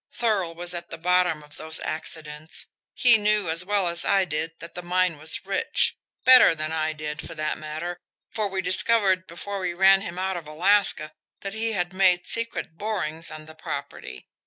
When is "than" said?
6.55-6.71